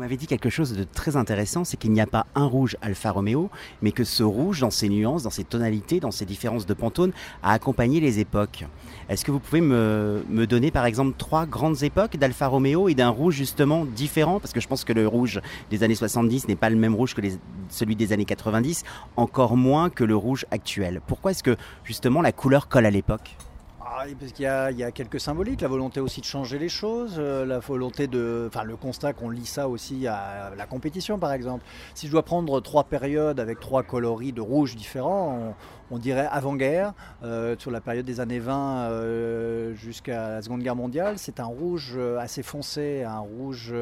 Vous 0.00 0.04
m'avez 0.04 0.16
dit 0.16 0.26
quelque 0.26 0.48
chose 0.48 0.72
de 0.72 0.84
très 0.84 1.16
intéressant, 1.16 1.62
c'est 1.62 1.76
qu'il 1.76 1.92
n'y 1.92 2.00
a 2.00 2.06
pas 2.06 2.24
un 2.34 2.46
rouge 2.46 2.74
Alfa 2.80 3.10
Romeo, 3.10 3.50
mais 3.82 3.92
que 3.92 4.02
ce 4.02 4.22
rouge, 4.22 4.60
dans 4.60 4.70
ses 4.70 4.88
nuances, 4.88 5.24
dans 5.24 5.28
ses 5.28 5.44
tonalités, 5.44 6.00
dans 6.00 6.10
ses 6.10 6.24
différences 6.24 6.64
de 6.64 6.72
pantone, 6.72 7.12
a 7.42 7.52
accompagné 7.52 8.00
les 8.00 8.18
époques. 8.18 8.64
Est-ce 9.10 9.26
que 9.26 9.30
vous 9.30 9.40
pouvez 9.40 9.60
me, 9.60 10.24
me, 10.30 10.46
donner 10.46 10.70
par 10.70 10.86
exemple 10.86 11.18
trois 11.18 11.44
grandes 11.44 11.82
époques 11.82 12.16
d'Alfa 12.16 12.46
Romeo 12.46 12.88
et 12.88 12.94
d'un 12.94 13.10
rouge 13.10 13.34
justement 13.34 13.84
différent? 13.84 14.40
Parce 14.40 14.54
que 14.54 14.60
je 14.62 14.68
pense 14.68 14.84
que 14.84 14.94
le 14.94 15.06
rouge 15.06 15.38
des 15.68 15.82
années 15.82 15.94
70 15.94 16.48
n'est 16.48 16.56
pas 16.56 16.70
le 16.70 16.76
même 16.76 16.94
rouge 16.94 17.14
que 17.14 17.20
celui 17.68 17.94
des 17.94 18.14
années 18.14 18.24
90, 18.24 18.84
encore 19.16 19.58
moins 19.58 19.90
que 19.90 20.04
le 20.04 20.16
rouge 20.16 20.46
actuel. 20.50 21.02
Pourquoi 21.06 21.32
est-ce 21.32 21.42
que 21.42 21.58
justement 21.84 22.22
la 22.22 22.32
couleur 22.32 22.68
colle 22.68 22.86
à 22.86 22.90
l'époque? 22.90 23.36
Parce 24.18 24.32
qu'il 24.32 24.44
y, 24.44 24.46
a 24.82 24.90
quelques 24.92 25.20
symboliques, 25.20 25.60
la 25.60 25.68
volonté 25.68 26.00
aussi 26.00 26.20
de 26.20 26.26
changer 26.26 26.58
les 26.58 26.68
choses, 26.68 27.16
euh, 27.18 27.44
la 27.44 27.58
volonté 27.58 28.06
de, 28.06 28.48
enfin 28.48 28.64
le 28.64 28.76
constat 28.76 29.12
qu'on 29.12 29.30
lit 29.30 29.46
ça 29.46 29.68
aussi 29.68 30.06
à 30.06 30.52
la 30.56 30.66
compétition 30.66 31.18
par 31.18 31.32
exemple. 31.32 31.64
Si 31.94 32.06
je 32.06 32.12
dois 32.12 32.22
prendre 32.22 32.60
trois 32.60 32.84
périodes 32.84 33.40
avec 33.40 33.60
trois 33.60 33.82
coloris 33.82 34.32
de 34.32 34.40
rouge 34.40 34.76
différents, 34.76 35.54
on, 35.90 35.98
dirait 35.98 36.28
avant-guerre, 36.30 36.92
euh, 37.22 37.56
sur 37.58 37.70
la 37.70 37.80
période 37.80 38.04
des 38.04 38.20
années 38.20 38.38
20 38.38 38.90
euh, 38.90 39.74
jusqu'à 39.74 40.30
la 40.30 40.42
Seconde 40.42 40.62
Guerre 40.62 40.76
mondiale, 40.76 41.18
c'est 41.18 41.40
un 41.40 41.44
rouge 41.44 41.98
assez 42.18 42.42
foncé, 42.42 43.04
un 43.04 43.18
rouge 43.18 43.74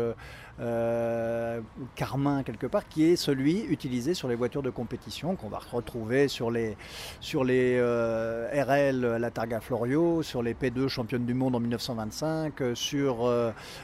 euh, 0.61 1.61
carmin 1.95 2.43
quelque 2.43 2.67
part, 2.67 2.89
qui 2.89 3.05
est 3.05 3.15
celui 3.15 3.61
utilisé 3.69 4.13
sur 4.15 4.27
les 4.27 4.35
voitures 4.35 4.63
de 4.63 4.71
compétition 4.71 5.37
qu'on 5.37 5.49
va 5.49 5.59
retrouver 5.59 6.27
sur 6.27 6.51
les, 6.51 6.77
sur 7.21 7.45
les 7.45 7.77
euh, 7.79 8.49
RL 8.53 9.19
la 9.21 9.31
Targa 9.31 9.61
Florio, 9.61 10.23
sur 10.25 10.43
les 10.43 10.55
P2 10.55 10.89
championnes 10.89 11.27
du 11.27 11.35
monde 11.35 11.55
en 11.55 11.61
1925, 11.61 12.61
euh, 12.61 12.75
sur 12.75 13.29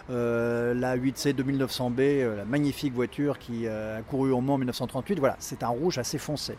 la 0.08 0.96
8C 0.96 1.32
2900B, 1.34 2.36
la 2.36 2.44
magnifique 2.44 2.92
voiture 2.92 3.38
qui 3.38 3.68
a 3.68 4.02
couru 4.02 4.32
au 4.32 4.40
Mans 4.40 4.54
en 4.54 4.58
1938. 4.58 5.20
Voilà, 5.20 5.36
c'est 5.38 5.62
un 5.62 5.68
rouge 5.68 5.98
assez 5.98 6.18
foncé. 6.18 6.56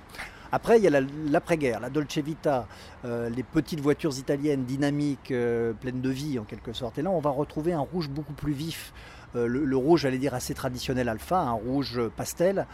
Après, 0.55 0.77
il 0.77 0.85
y 0.85 0.87
a 0.87 1.01
l'après-guerre, 1.29 1.81
la, 1.81 1.89
Dolce 1.89 2.17
Vita, 2.19 2.65
les 3.03 3.43
petites 3.43 3.81
voitures 3.81 4.17
italiennes 4.17 4.63
dynamiques, 4.63 5.33
pleines 5.81 5.99
de 6.01 6.09
vie 6.09 6.39
en 6.39 6.45
quelque 6.45 6.71
sorte. 6.71 6.97
Et 6.97 7.01
là, 7.01 7.09
on 7.09 7.19
va 7.19 7.29
retrouver 7.29 7.73
un 7.73 7.81
rouge 7.81 8.07
beaucoup 8.07 8.31
plus 8.31 8.53
vif, 8.53 8.93
le, 9.35 9.77
rouge, 9.77 10.01
j'allais 10.01 10.17
dire 10.17 10.33
assez 10.33 10.53
traditionnel 10.53 11.09
alpha, 11.09 11.39
un 11.39 11.51
rouge 11.51 12.01
pastel, 12.15 12.65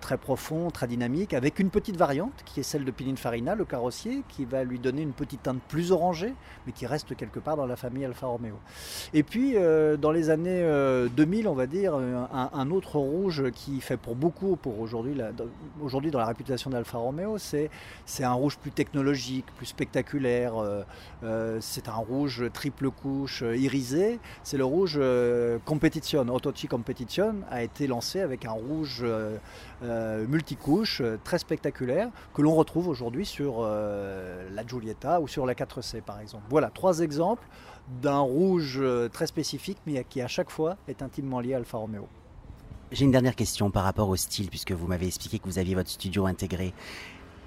très 0.00 0.16
profond, 0.16 0.70
très 0.70 0.86
dynamique, 0.86 1.34
avec 1.34 1.58
une 1.58 1.70
petite 1.70 1.96
variante 1.96 2.42
qui 2.44 2.60
est 2.60 2.62
celle 2.62 2.84
de 2.84 2.90
Pininfarina, 2.90 3.54
le 3.54 3.64
carrossier, 3.64 4.22
qui 4.28 4.44
va 4.44 4.64
lui 4.64 4.78
donner 4.78 5.02
une 5.02 5.12
petite 5.12 5.42
teinte 5.42 5.60
plus 5.68 5.92
orangée, 5.92 6.34
mais 6.66 6.72
qui 6.72 6.86
reste 6.86 7.16
quelque 7.16 7.38
part 7.38 7.56
dans 7.56 7.66
la 7.66 7.76
famille 7.76 8.04
Alfa 8.04 8.26
Romeo. 8.26 8.56
Et 9.12 9.22
puis, 9.22 9.54
dans 10.00 10.12
les 10.12 10.30
années 10.30 10.64
2000, 11.14 11.48
on 11.48 11.54
va 11.54 11.66
dire, 11.66 11.94
un, 11.94 12.70
autre 12.70 12.98
rouge 12.98 13.50
qui 13.52 13.80
fait 13.80 13.96
pour 13.96 14.14
beaucoup, 14.14 14.58
aujourd'hui, 14.78 15.16
aujourd'hui 15.82 16.10
dans 16.10 16.18
la 16.18 16.26
réputation 16.26 16.70
d'Alfa 16.70 16.98
Romeo, 16.98 17.38
c'est 17.38 17.70
un 18.20 18.32
rouge 18.32 18.58
plus 18.58 18.70
technologique, 18.70 19.46
plus 19.56 19.66
spectaculaire. 19.66 20.54
c'est 21.60 21.88
un 21.88 21.94
rouge 21.94 22.44
triple 22.52 22.90
couche 22.90 23.42
irisé. 23.42 24.18
C'est 24.42 24.56
le 24.56 24.64
rouge 24.64 24.98
Competition, 26.04 26.68
Competition, 26.68 27.34
a 27.50 27.62
été 27.62 27.86
lancé 27.86 28.20
avec 28.20 28.44
un 28.44 28.52
rouge 28.52 29.04
multicouche 29.82 31.02
très 31.24 31.38
spectaculaire 31.38 32.10
que 32.34 32.42
l'on 32.42 32.54
retrouve 32.54 32.88
aujourd'hui 32.88 33.26
sur 33.26 33.62
la 33.62 34.66
Giulietta 34.66 35.20
ou 35.20 35.28
sur 35.28 35.46
la 35.46 35.54
4C 35.54 36.02
par 36.02 36.20
exemple. 36.20 36.44
Voilà 36.50 36.70
trois 36.70 37.00
exemples 37.00 37.46
d'un 38.02 38.20
rouge 38.20 38.82
très 39.12 39.26
spécifique 39.26 39.78
mais 39.86 40.04
qui 40.04 40.20
à 40.20 40.28
chaque 40.28 40.50
fois 40.50 40.76
est 40.88 41.02
intimement 41.02 41.40
lié 41.40 41.54
à 41.54 41.58
Alfa 41.58 41.78
Romeo. 41.78 42.06
J'ai 42.92 43.04
une 43.04 43.10
dernière 43.10 43.34
question 43.34 43.70
par 43.70 43.82
rapport 43.82 44.08
au 44.08 44.14
style, 44.14 44.50
puisque 44.50 44.70
vous 44.72 44.86
m'avez 44.86 45.06
expliqué 45.06 45.38
que 45.38 45.46
vous 45.46 45.58
aviez 45.58 45.74
votre 45.74 45.90
studio 45.90 46.26
intégré. 46.26 46.74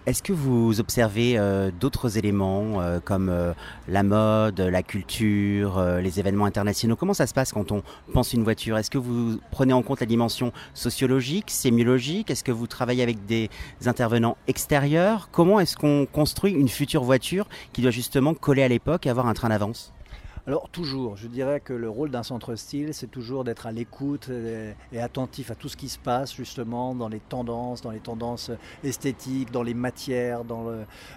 Est-ce 0.07 0.23
que 0.23 0.31
vous 0.31 0.79
observez 0.79 1.37
euh, 1.37 1.69
d'autres 1.69 2.17
éléments 2.17 2.79
euh, 2.79 3.01
comme 3.03 3.27
euh, 3.27 3.51
la 3.89 4.03
mode, 4.03 4.61
la 4.61 4.81
culture, 4.81 5.83
les 6.01 6.21
événements 6.21 6.45
internationaux? 6.45 6.95
Comment 6.95 7.13
ça 7.13 7.27
se 7.27 7.33
passe 7.33 7.51
quand 7.51 7.73
on 7.73 7.83
pense 8.13 8.31
une 8.31 8.45
voiture? 8.45 8.77
Est-ce 8.77 8.89
que 8.89 8.97
vous 8.97 9.41
prenez 9.51 9.73
en 9.73 9.81
compte 9.81 9.99
la 9.99 10.05
dimension 10.05 10.53
sociologique, 10.73 11.51
sémiologique? 11.51 12.31
Est-ce 12.31 12.45
que 12.45 12.53
vous 12.53 12.67
travaillez 12.67 13.03
avec 13.03 13.25
des 13.25 13.49
intervenants 13.85 14.37
extérieurs? 14.47 15.27
Comment 15.33 15.59
est-ce 15.59 15.75
qu'on 15.75 16.07
construit 16.09 16.53
une 16.53 16.69
future 16.69 17.03
voiture 17.03 17.49
qui 17.73 17.81
doit 17.81 17.91
justement 17.91 18.33
coller 18.33 18.63
à 18.63 18.69
l'époque 18.69 19.07
et 19.07 19.09
avoir 19.09 19.27
un 19.27 19.33
train 19.33 19.49
d'avance? 19.49 19.93
Alors 20.47 20.69
toujours, 20.69 21.17
je 21.17 21.27
dirais 21.27 21.59
que 21.59 21.73
le 21.73 21.89
rôle 21.89 22.09
d'un 22.09 22.23
centre 22.23 22.55
style, 22.55 22.93
c'est 22.93 23.11
toujours 23.11 23.43
d'être 23.43 23.67
à 23.67 23.73
l'écoute 23.73 24.29
et, 24.29 24.97
attentif 24.97 25.51
à 25.51 25.55
tout 25.55 25.67
ce 25.67 25.75
qui 25.75 25.89
se 25.89 25.99
passe 25.99 26.33
justement 26.33 26.95
dans 26.95 27.09
les 27.09 27.19
tendances, 27.19 27.81
dans 27.81 27.91
les 27.91 27.99
tendances 27.99 28.49
esthétiques, 28.81 29.51
dans 29.51 29.61
les 29.61 29.73
matières, 29.73 30.45
dans 30.45 30.69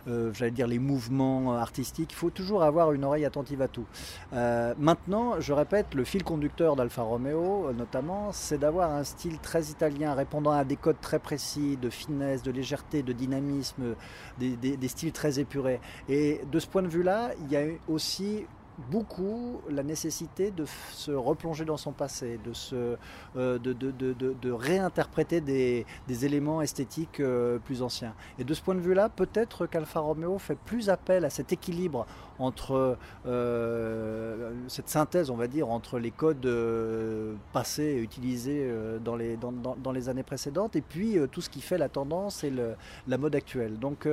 euh, 0.09 0.33
j'allais 0.35 0.51
dire 0.51 0.67
les 0.67 0.81
mouvements 0.81 1.55
artistiques. 1.55 2.11
Il 2.11 2.17
faut 2.17 2.31
toujours 2.31 2.65
avoir 2.65 2.91
une 2.91 3.05
oreille 3.05 3.25
attentive 3.25 3.63
à 3.63 3.69
tout. 3.69 3.87
Euh, 4.33 4.75
maintenant, 4.81 5.41
je 5.41 5.53
répète, 5.53 5.95
le 5.95 6.03
fil 6.03 6.25
conducteur 6.25 6.75
d'Alfa 6.75 7.03
Romeo, 7.03 7.73
notamment, 7.73 8.33
c'est 8.33 8.59
d'avoir 8.59 8.91
un 8.91 9.05
style 9.05 9.39
très 9.39 9.67
italien, 9.67 10.15
répondant 10.15 10.51
à 10.51 10.65
des 10.65 10.77
codes 10.77 11.01
très 11.01 11.21
précis 11.21 11.77
de 11.77 11.89
finesse, 11.89 12.43
de 12.43 12.51
légèreté, 12.51 13.05
de 13.05 13.13
dynamisme, 13.13 13.95
des 14.41 14.89
styles 14.89 15.13
très 15.13 15.39
épurés. 15.39 15.79
Et 16.09 16.41
de 16.51 16.59
ce 16.59 16.67
point 16.67 16.83
de 16.83 16.89
vue-là, 16.89 17.31
il 17.45 17.53
y 17.53 17.57
a 17.57 17.63
aussi 17.87 18.45
beaucoup 18.91 19.61
la 19.69 19.83
nécessité 19.83 20.51
de 20.51 20.65
se 20.93 21.11
replonger 21.11 21.65
dans 21.65 21.77
son 21.77 21.93
passé, 21.93 22.39
de, 22.45 22.53
se, 22.53 22.97
euh, 23.37 23.59
de, 23.59 23.73
de, 23.73 23.91
de, 23.93 24.51
réinterpréter 24.51 25.41
des, 25.41 25.87
des, 26.09 26.25
éléments 26.25 26.63
esthétiques 26.63 27.21
euh, 27.21 27.59
plus 27.59 27.83
anciens. 27.83 28.15
Et 28.39 28.45
de 28.45 28.55
ce 28.55 28.63
point 28.63 28.75
de 28.75 28.81
vue-là, 28.81 29.09
peut-être 29.09 29.67
qu'Alfa 29.67 30.01
Romeo 30.01 30.39
fait 30.39 30.57
plus 30.57 30.89
appel 30.89 31.25
à 31.25 31.31
cet 31.31 31.53
équilibre 31.53 32.07
entre 32.41 32.97
euh, 33.27 34.53
cette 34.67 34.89
synthèse, 34.89 35.31
on 35.31 35.37
va 35.37 35.47
dire, 35.47 35.71
entre 35.71 35.99
les 35.99 36.11
codes 36.11 36.49
passés 37.53 37.83
et 37.83 37.99
utilisés 37.99 38.69
dans, 39.05 39.17
les, 39.17 39.37
dans, 39.37 39.93
les 39.93 40.09
années 40.09 40.23
précédentes 40.23 40.77
et 40.77 40.81
puis 40.81 41.17
tout 41.31 41.41
ce 41.41 41.51
qui 41.51 41.61
fait 41.61 41.79
la 41.79 41.89
tendance 41.89 42.43
et 42.45 42.53
la 43.07 43.19
mode 43.19 43.35
actuelle. 43.35 43.79
Donc 43.79 44.09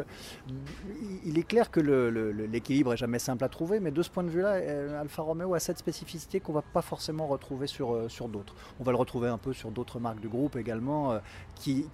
il 1.26 1.38
est 1.38 1.48
clair 1.48 1.72
que 1.72 1.80
l'équilibre 1.80 2.94
est 2.94 2.98
jamais 2.98 3.20
simple 3.20 3.44
à 3.44 3.50
trouver, 3.50 3.80
mais 3.80 3.92
de 3.92 4.02
ce 4.02 4.10
point 4.10 4.24
de 4.24 4.30
vue-là, 4.30 4.56
euh, 4.56 5.02
Alfa 5.02 5.22
Romeo 5.22 5.54
a 5.54 5.60
cette 5.60 5.78
spécificité 5.78 6.40
qu'on 6.40 6.52
ne 6.52 6.58
va 6.58 6.62
pas 6.62 6.82
forcément 6.82 7.28
retrouver 7.28 7.68
sur, 7.68 7.94
euh, 7.94 8.08
d'autres. 8.28 8.56
On 8.80 8.84
va 8.84 8.92
le 8.92 8.98
retrouver 8.98 9.30
un 9.30 9.38
peu 9.38 9.54
sur 9.54 9.72
d'autres 9.72 10.00
marques 10.00 10.20
du 10.20 10.30
groupe 10.30 10.56
également, 10.56 11.14
euh, 11.14 11.20
qui, 11.56 11.86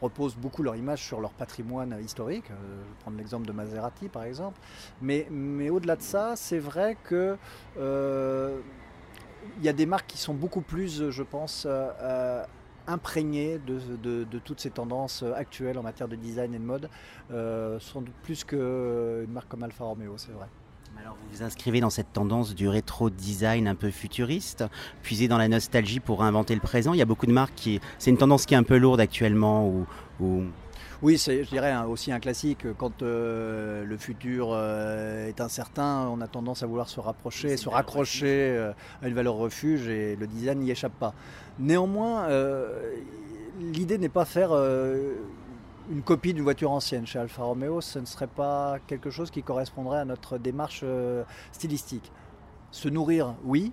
reposent 0.00 0.36
beaucoup 0.36 0.62
leur 0.62 0.76
image 0.76 1.02
sur 1.02 1.20
leur 1.20 1.32
patrimoine 1.32 1.96
historique. 2.02 2.44
je 2.48 2.52
vais 2.52 2.94
prendre 3.00 3.16
l'exemple 3.16 3.46
de 3.46 3.52
Maserati 3.52 4.08
par 4.08 4.24
exemple. 4.24 4.58
Mais 5.00 5.26
au-delà 5.70 5.96
de 5.96 6.02
ça, 6.02 6.34
c'est 6.36 6.58
vrai 6.58 6.96
que 7.04 7.36
il 7.76 9.64
y 9.64 9.68
a 9.68 9.72
des 9.72 9.86
marques 9.86 10.06
qui 10.06 10.18
sont 10.18 10.34
beaucoup 10.34 10.60
plus, 10.60 11.10
je 11.10 11.22
pense, 11.22 11.66
imprégnées 12.86 13.58
de, 13.66 13.78
de, 13.96 14.24
de, 14.24 14.38
toutes 14.38 14.60
ces 14.60 14.70
tendances 14.70 15.24
actuelles 15.36 15.78
en 15.78 15.82
matière 15.82 16.08
de 16.08 16.16
design 16.16 16.54
et 16.54 16.58
de 16.58 16.64
mode, 16.64 16.88
sans 17.80 18.00
doute 18.00 18.14
plus 18.22 18.44
qu'une 18.44 19.32
marque 19.32 19.48
comme 19.48 19.62
Alfa 19.62 19.84
Romeo, 19.84 20.14
c'est 20.16 20.32
vrai. 20.32 20.46
Alors 21.00 21.16
vous 21.16 21.36
vous 21.36 21.42
inscrivez 21.42 21.80
dans 21.80 21.90
cette 21.90 22.12
tendance 22.12 22.54
du 22.54 22.68
rétro 22.68 23.10
design 23.10 23.66
un 23.66 23.74
peu 23.74 23.90
futuriste, 23.90 24.64
puisé 25.02 25.26
dans 25.26 25.38
la 25.38 25.48
nostalgie 25.48 26.00
pour 26.00 26.20
réinventer 26.20 26.54
le 26.54 26.60
présent. 26.60 26.92
Il 26.92 26.98
y 26.98 27.02
a 27.02 27.06
beaucoup 27.06 27.26
de 27.26 27.32
marques 27.32 27.54
qui... 27.54 27.80
C'est 27.98 28.10
une 28.10 28.18
tendance 28.18 28.46
qui 28.46 28.54
est 28.54 28.58
un 28.58 28.62
peu 28.62 28.76
lourde 28.76 29.00
actuellement. 29.00 29.68
Ou, 30.20 30.44
Oui, 31.02 31.18
c'est, 31.18 31.42
je 31.42 31.50
dirais 31.50 31.76
aussi 31.88 32.12
un 32.12 32.20
classique. 32.20 32.64
Quand 32.78 33.02
euh, 33.02 33.84
le 33.84 33.96
futur 33.96 34.50
euh, 34.52 35.26
est 35.26 35.40
incertain, 35.40 36.08
on 36.08 36.20
a 36.20 36.28
tendance 36.28 36.62
à 36.62 36.66
vouloir 36.66 36.88
se 36.88 37.00
rapprocher, 37.00 37.56
se 37.56 37.68
raccrocher 37.68 38.54
euh, 38.56 38.72
à 39.02 39.08
une 39.08 39.14
valeur 39.14 39.34
refuge 39.34 39.88
et 39.88 40.14
le 40.14 40.28
design 40.28 40.60
n'y 40.60 40.70
échappe 40.70 40.92
pas. 40.92 41.12
Néanmoins, 41.58 42.28
l'idée 43.60 43.98
n'est 43.98 44.08
pas 44.08 44.24
faire 44.24 44.52
une 44.52 46.02
copie 46.02 46.34
d'une 46.34 46.44
voiture 46.44 46.70
ancienne 46.70 47.06
chez 47.06 47.18
Alfa 47.18 47.42
Romeo, 47.42 47.80
ce 47.80 47.98
ne 47.98 48.06
serait 48.06 48.28
pas 48.28 48.78
quelque 48.86 49.10
chose 49.10 49.30
qui 49.30 49.42
correspondrait 49.42 49.98
à 49.98 50.04
notre 50.04 50.38
démarche 50.38 50.84
stylistique. 51.50 52.10
Se 52.70 52.88
nourrir, 52.88 53.34
oui. 53.44 53.72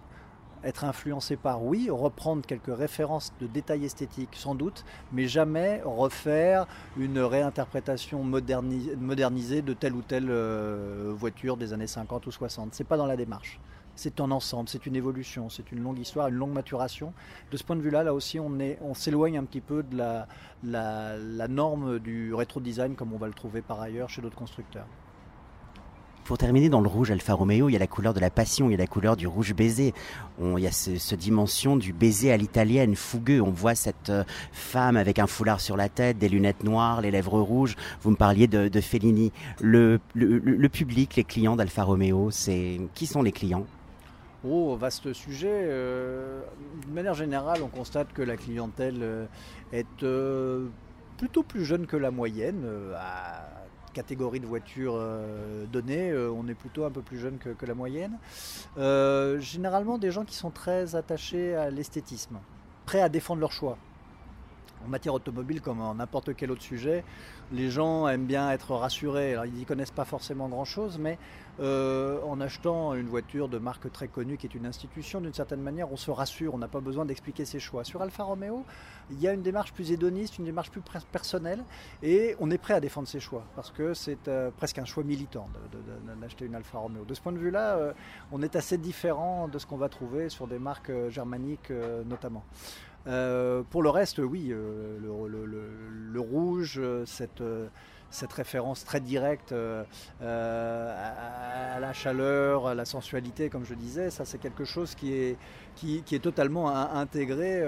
Être 0.64 0.84
influencé 0.84 1.36
par, 1.36 1.64
oui. 1.64 1.90
Reprendre 1.90 2.46
quelques 2.46 2.76
références 2.76 3.34
de 3.40 3.48
détails 3.48 3.86
esthétiques, 3.86 4.36
sans 4.36 4.56
doute, 4.56 4.86
mais 5.14 5.28
jamais 5.28 5.82
refaire 5.86 6.68
une 6.98 7.20
réinterprétation 7.20 8.24
modernisée 8.24 9.62
de 9.62 9.74
telle 9.74 9.96
ou 9.96 10.02
telle 10.02 10.30
euh, 10.30 11.14
voiture 11.16 11.58
des 11.58 11.74
années 11.74 11.88
50 11.88 12.28
ou 12.28 12.32
60. 12.32 12.74
C'est 12.74 12.84
pas 12.84 12.98
dans 12.98 13.08
la 13.08 13.16
démarche 13.16 13.60
c'est 14.00 14.22
un 14.22 14.32
ensemble, 14.32 14.70
c'est 14.70 14.86
une 14.86 14.96
évolution, 14.96 15.50
c'est 15.50 15.74
une 15.74 15.84
longue 15.84 16.00
histoire, 16.00 16.30
une 16.30 16.36
longue 16.36 16.54
maturation. 16.54 17.14
De 17.52 17.58
ce 17.58 17.66
point 17.66 17.76
de 17.76 17.82
vue-là, 17.82 18.04
là 18.04 18.14
aussi, 18.14 18.40
on, 18.40 18.94
s'éloigne 18.94 19.38
un 19.38 19.44
petit 19.44 19.60
peu 19.60 19.84
de 19.84 19.98
la, 19.98 20.28
la, 20.64 21.48
norme 21.50 22.00
du 22.00 22.34
rétro 22.34 22.62
design 22.62 22.96
comme 22.96 23.12
on 23.12 23.18
va 23.18 23.28
le 23.28 23.34
trouver 23.34 23.62
par 23.62 23.82
ailleurs 23.82 24.10
chez 24.10 24.22
d'autres 24.22 24.38
constructeurs. 24.38 24.88
Pour 26.24 26.38
terminer, 26.38 26.70
dans 26.70 26.82
le 26.82 26.88
rouge 26.88 27.10
Alfa 27.10 27.34
Romeo, 27.34 27.70
il 27.70 27.74
y 27.74 27.76
a 27.76 27.80
la 27.80 27.88
couleur 27.88 28.14
de 28.14 28.20
la 28.20 28.30
passion, 28.30 28.70
il 28.70 28.74
y 28.74 28.76
a 28.76 28.78
la 28.78 28.88
couleur 28.88 29.18
du 29.18 29.26
rouge 29.26 29.54
baiser. 29.56 29.94
il 30.40 30.60
y 30.60 30.68
a 30.68 30.72
ce, 30.72 31.16
dimension 31.16 31.76
du 31.76 31.92
baiser 31.92 32.32
à 32.32 32.38
l'italienne, 32.38 32.96
fougueux. 32.96 33.42
On 33.42 33.50
voit 33.50 33.74
cette 33.74 34.10
euh, 34.10 34.24
femme 34.52 34.96
avec 34.96 35.18
un 35.18 35.26
foulard 35.26 35.60
sur 35.60 35.76
la 35.76 35.90
tête, 35.90 36.20
des 36.20 36.30
lunettes 36.30 36.64
noires, 36.64 37.02
les 37.02 37.10
lèvres 37.10 37.40
rouges. 37.42 37.76
Vous 38.02 38.12
me 38.12 38.16
parliez 38.16 38.48
de, 38.48 38.82
Fellini. 38.82 39.32
Le, 39.60 40.00
public, 40.72 41.16
les 41.16 41.24
clients 41.24 41.56
d'Alfa 41.56 41.84
Romeo, 41.84 42.30
c'est 42.32 42.80
qui 42.94 43.08
sont 43.08 43.24
les 43.24 43.32
clients? 43.32 43.66
Oh, 44.48 44.78
vaste 44.80 45.12
sujet. 45.14 45.50
Euh, 45.52 46.42
de 46.88 46.94
manière 46.94 47.16
générale, 47.16 47.62
on 47.64 47.68
constate 47.68 48.14
que 48.14 48.22
la 48.22 48.38
clientèle 48.38 49.00
euh, 49.02 49.26
est 49.74 49.88
plutôt 51.18 51.44
plus 51.44 51.66
jeune 51.66 51.88
que 51.88 51.98
la 51.98 52.12
moyenne. 52.12 52.64
Catégorie 53.94 54.40
de 54.40 54.46
voitures 54.46 55.00
donnée, 55.72 56.14
on 56.16 56.48
est 56.48 56.54
plutôt 56.54 56.86
un 56.86 56.92
peu 56.92 57.02
plus 57.02 57.18
jeune 57.18 57.38
que, 57.38 57.50
que 57.50 57.66
la 57.66 57.74
moyenne. 57.74 58.18
généralement, 59.40 59.98
des 59.98 60.12
gens 60.12 60.26
qui 60.26 60.36
sont 60.36 60.52
très 60.52 60.96
attachés 60.96 61.56
à 61.56 61.70
l'esthétisme, 61.70 62.40
prêts 62.86 63.02
à 63.02 63.10
défendre 63.10 63.42
leur 63.42 63.52
choix. 63.52 63.78
En 64.86 64.88
matière 64.90 65.14
automobile, 65.14 65.62
comme 65.62 65.82
en 65.82 65.96
n'importe 65.96 66.36
quel 66.36 66.52
autre 66.52 66.62
sujet, 66.62 67.04
les 67.52 67.70
gens 67.70 68.08
aiment 68.08 68.26
bien 68.26 68.50
être 68.52 68.74
rassurés. 68.76 69.36
Ils 69.46 69.54
n'y 69.54 69.66
connaissent 69.66 69.92
pas 69.92 70.06
forcément 70.06 70.48
grand-chose, 70.48 70.98
mais 70.98 71.18
euh, 71.60 72.22
en 72.24 72.40
achetant 72.40 72.94
une 72.94 73.08
voiture 73.08 73.50
de 73.50 73.58
marque 73.58 73.92
très 73.92 74.08
connue 74.08 74.38
qui 74.38 74.48
est 74.48 74.56
une 74.56 74.66
institution, 74.66 75.20
d'une 75.20 75.34
certaine 75.34 75.62
manière, 75.62 75.92
on 75.92 75.98
se 75.98 76.10
rassure, 76.10 76.54
on 76.54 76.58
n'a 76.58 76.70
pas 76.70 76.80
besoin 76.80 77.06
d'expliquer 77.06 77.44
ses 77.44 77.60
choix. 77.60 77.84
Sur 77.84 78.02
Alfa 78.02 78.24
Romeo, 78.24 78.64
il 79.12 79.20
y 79.20 79.28
a 79.28 79.34
une 79.34 79.42
démarche 79.42 79.74
plus 79.74 79.92
hédoniste, 79.92 80.38
une 80.38 80.46
démarche 80.46 80.72
plus 80.72 80.82
personnelle, 81.12 81.64
et 82.02 82.36
on 82.40 82.50
est 82.50 82.58
prêt 82.58 82.76
à 82.76 82.80
défendre 82.80 83.10
ses 83.10 83.20
choix, 83.20 83.44
parce 83.56 83.72
que 83.72 83.94
c'est 83.94 84.30
euh, 84.30 84.52
presque 84.56 84.80
un 84.80 84.86
choix 84.86 85.04
militant 85.04 85.50
d'acheter 86.22 86.46
une 86.46 86.56
Alfa 86.56 86.78
Romeo. 86.78 87.04
De 87.04 87.14
ce 87.14 87.20
point 87.20 87.34
de 87.34 87.40
vue-là, 87.40 87.76
euh, 87.76 87.94
on 88.32 88.42
est 88.42 88.56
assez 88.56 88.78
différent 88.78 89.50
de 89.50 89.60
ce 89.60 89.66
qu'on 89.66 89.78
va 89.78 89.90
trouver 89.90 90.30
sur 90.30 90.48
des 90.48 90.60
marques 90.60 90.92
germaniques 91.10 91.72
notamment. 92.06 92.44
Pour 93.06 93.84
le 93.84 93.90
reste, 93.90 94.20
oui, 94.20 94.54
le, 94.54 96.20
rouge, 96.20 96.82
cette 97.06 97.44
cette 98.12 98.34
référence 98.34 98.84
très 98.86 99.00
directe 99.00 99.52
euh, 99.52 99.84
à, 100.20 101.80
la 101.80 101.94
chaleur, 101.94 102.68
à 102.68 102.74
la 102.74 102.86
sensualité, 102.86 103.50
comme 103.50 103.66
je 103.66 103.76
disais, 103.76 104.10
ça 104.10 104.26
c'est 104.26 104.40
quelque 104.40 104.66
chose 104.66 104.96
qui 104.96 105.14
est, 105.14 105.38
totalement 106.20 106.70
intégré 106.70 107.64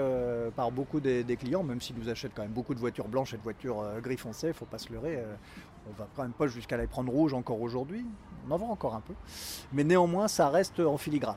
par 0.56 0.70
beaucoup 0.72 1.00
des, 1.00 1.36
clients, 1.36 1.62
même 1.62 1.80
s'ils 1.80 1.96
nous 1.96 2.08
achètent 2.08 2.32
quand 2.34 2.42
même 2.42 2.50
beaucoup 2.50 2.74
de 2.74 2.80
voitures 2.80 3.08
blanches 3.08 3.34
et 3.34 3.36
de 3.36 3.42
voitures 3.42 3.84
gris 4.02 4.16
foncé, 4.16 4.48
il 4.48 4.50
ne 4.50 4.54
faut 4.54 4.64
pas 4.64 4.78
se 4.78 4.92
leurrer. 4.92 5.22
on 5.88 5.92
va 5.92 6.08
quand 6.14 6.22
même 6.22 6.32
pas 6.32 6.48
jusqu'à 6.48 6.76
les 6.76 6.86
prendre 6.86 7.12
rouges 7.12 7.34
encore 7.34 7.60
aujourd'hui, 7.60 8.04
on 8.48 8.50
en 8.52 8.56
vend 8.58 8.70
encore 8.70 8.94
un 8.94 9.00
peu. 9.00 9.14
Mais 9.72 9.84
néanmoins, 9.84 10.28
ça 10.28 10.48
reste 10.48 10.80
en 10.80 10.96
filigrane. 10.96 11.36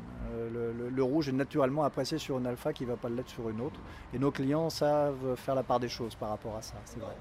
Le, 0.51 0.89
le, 0.89 1.03
rouge 1.03 1.29
est 1.29 1.33
naturellement 1.33 1.83
apprécié 1.83 2.17
sur 2.17 2.37
une 2.37 2.45
alpha 2.45 2.71
qui 2.71 2.83
ne 2.83 2.89
va 2.89 2.97
pas 2.97 3.09
l'être 3.09 3.29
sur 3.29 3.49
une 3.49 3.61
autre. 3.61 3.79
Et 4.13 4.19
nos 4.19 4.31
clients 4.31 4.69
savent 4.69 5.35
faire 5.35 5.55
la 5.55 5.63
part 5.63 5.79
des 5.79 5.89
choses 5.89 6.15
par 6.15 6.29
rapport 6.29 6.55
à 6.55 6.61
ça, 6.61 6.75
c'est 6.85 6.99
vrai. 6.99 7.15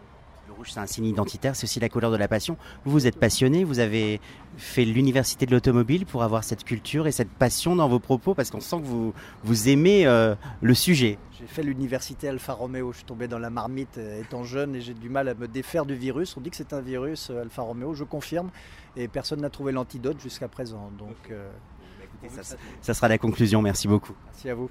Le 0.47 0.53
rouge, 0.53 0.73
c'est 0.73 0.81
un 0.81 0.87
signe 0.87 1.07
identitaire, 1.07 1.57
c'est 1.57 1.65
aussi 1.65 1.81
la 1.81 1.89
couleur 1.89 2.11
de 2.11 2.17
la 2.17 2.29
passion. 2.29 2.57
Vous, 2.85 2.93
vous 2.93 3.07
êtes 3.07 3.19
passionné, 3.19 3.65
vous 3.65 3.79
avez 3.79 4.21
fait 4.57 4.85
l'université 4.85 5.47
de 5.47 5.53
l'automobile 5.53 6.05
pour 6.05 6.23
avoir 6.23 6.45
cette 6.45 6.65
culture 6.65 7.07
et 7.07 7.13
cette 7.13 7.31
passion 7.31 7.77
dans 7.77 7.89
vos 7.89 7.99
propos, 7.99 8.35
parce 8.35 8.51
qu'on 8.51 8.61
sent 8.61 8.79
que 8.79 8.87
vous, 8.87 9.15
vous 9.43 9.69
aimez 9.69 10.07
euh, 10.07 10.35
le 10.61 10.75
sujet. 10.75 11.19
J'ai 11.39 11.47
fait 11.47 11.63
l'université 11.63 12.29
Alfa 12.29 12.53
Romeo, 12.53 12.93
je 12.93 12.99
suis 12.99 13.07
tombé 13.07 13.27
dans 13.27 13.39
la 13.39 13.51
marmite 13.51 13.99
euh, 13.99 14.21
étant 14.21 14.45
jeune 14.45 14.75
et 14.77 14.81
j'ai 14.81 14.95
du 14.95 15.09
mal 15.09 15.29
à 15.29 15.35
me 15.35 15.49
défaire 15.49 15.87
du 15.87 15.95
virus. 15.95 16.37
On 16.37 16.41
dit 16.41 16.51
que 16.51 16.57
c'est 16.57 16.73
un 16.73 16.81
virus 16.81 17.31
euh, 17.31 17.43
Alfa 17.43 17.63
Romeo, 17.63 17.95
je 17.95 18.05
confirme, 18.05 18.51
et 18.97 19.09
personne 19.09 19.41
n'a 19.41 19.51
trouvé 19.51 19.73
l'antidote 19.73 20.21
jusqu'à 20.21 20.49
présent. 20.49 20.91
Donc, 20.99 21.33
ça 22.81 22.95
sera 22.95 23.09
la 23.09 23.19
conclusion, 23.19 23.63
merci 23.63 23.89
beaucoup. 23.89 24.15
Merci 24.27 24.51
à 24.51 24.55
vous. 24.55 24.71